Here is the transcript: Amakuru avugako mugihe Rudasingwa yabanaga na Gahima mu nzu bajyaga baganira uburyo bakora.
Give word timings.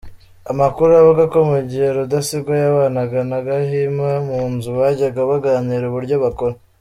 Amakuru 0.51 0.91
avugako 1.01 1.37
mugihe 1.51 1.87
Rudasingwa 1.97 2.53
yabanaga 2.63 3.19
na 3.31 3.39
Gahima 3.47 4.09
mu 4.27 4.39
nzu 4.53 4.69
bajyaga 4.79 5.21
baganira 5.29 5.85
uburyo 5.87 6.15
bakora. 6.25 6.55